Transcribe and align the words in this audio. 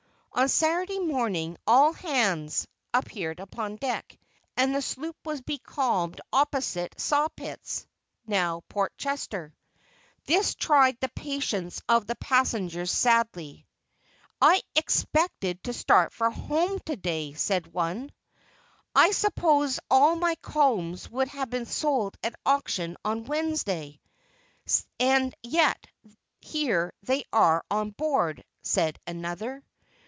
On 0.33 0.47
Saturday 0.47 0.97
morning 0.97 1.57
"all 1.67 1.91
hands" 1.91 2.65
appeared 2.93 3.41
upon 3.41 3.75
deck, 3.75 4.17
and 4.55 4.73
the 4.73 4.81
sloop 4.81 5.15
was 5.25 5.41
becalmed 5.41 6.21
opposite 6.31 6.97
Sawpits 6.99 7.85
(now 8.25 8.61
Port 8.69 8.97
Chester)! 8.97 9.53
This 10.27 10.55
tried 10.55 10.97
the 11.01 11.09
patience 11.09 11.81
of 11.89 12.07
the 12.07 12.15
passengers 12.15 12.91
sadly. 12.91 13.67
"I 14.41 14.63
expected 14.73 15.61
to 15.65 15.73
start 15.73 16.13
for 16.13 16.31
home 16.31 16.79
to 16.85 16.95
day," 16.95 17.33
said 17.33 17.67
one. 17.67 18.11
"I 18.95 19.11
supposed 19.11 19.81
all 19.91 20.15
my 20.15 20.35
combs 20.35 21.09
would 21.11 21.27
have 21.27 21.49
been 21.49 21.65
sold 21.65 22.15
at 22.23 22.39
auction 22.45 22.95
on 23.03 23.25
Wednesday, 23.25 23.99
and 24.97 25.35
yet 25.43 25.85
here 26.39 26.93
they 27.03 27.25
are 27.33 27.65
on 27.69 27.89
board," 27.91 28.43
said 28.63 28.97
another. 29.05 29.61